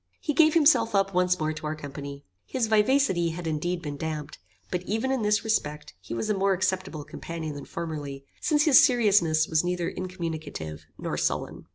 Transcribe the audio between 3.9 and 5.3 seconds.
damped; but even in